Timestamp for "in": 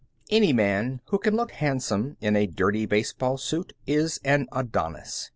2.21-2.35